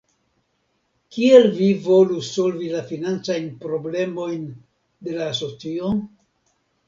Kiel 1.15 1.43
vi 1.57 1.67
volus 1.87 2.29
solvi 2.37 2.71
la 2.71 2.81
financajn 2.93 3.45
problemojn 3.65 4.49
de 5.09 5.15
la 5.19 5.29
asocio? 5.35 5.93